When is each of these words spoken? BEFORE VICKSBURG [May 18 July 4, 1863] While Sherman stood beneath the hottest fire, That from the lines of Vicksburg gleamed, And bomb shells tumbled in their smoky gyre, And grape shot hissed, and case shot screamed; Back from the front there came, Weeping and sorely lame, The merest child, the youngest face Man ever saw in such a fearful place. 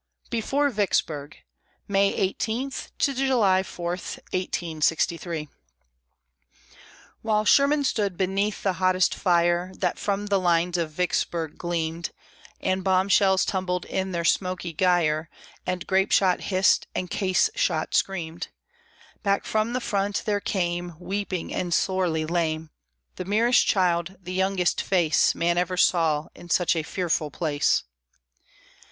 BEFORE 0.31 0.71
VICKSBURG 0.71 1.35
[May 1.87 2.11
18 2.15 2.71
July 2.97 3.61
4, 3.61 3.89
1863] 3.91 5.47
While 7.21 7.45
Sherman 7.45 7.83
stood 7.83 8.17
beneath 8.17 8.63
the 8.63 8.73
hottest 8.81 9.13
fire, 9.13 9.71
That 9.77 9.99
from 9.99 10.25
the 10.25 10.39
lines 10.39 10.75
of 10.77 10.89
Vicksburg 10.89 11.59
gleamed, 11.59 12.09
And 12.59 12.83
bomb 12.83 13.09
shells 13.09 13.45
tumbled 13.45 13.85
in 13.85 14.11
their 14.11 14.25
smoky 14.25 14.73
gyre, 14.73 15.29
And 15.67 15.85
grape 15.85 16.11
shot 16.11 16.41
hissed, 16.49 16.87
and 16.95 17.11
case 17.11 17.51
shot 17.53 17.93
screamed; 17.93 18.47
Back 19.21 19.45
from 19.45 19.73
the 19.73 19.79
front 19.79 20.23
there 20.25 20.41
came, 20.41 20.95
Weeping 20.99 21.53
and 21.53 21.71
sorely 21.75 22.25
lame, 22.25 22.71
The 23.17 23.25
merest 23.25 23.67
child, 23.67 24.15
the 24.19 24.33
youngest 24.33 24.81
face 24.81 25.35
Man 25.35 25.59
ever 25.59 25.77
saw 25.77 26.27
in 26.33 26.49
such 26.49 26.75
a 26.75 26.81
fearful 26.81 27.29
place. 27.29 27.83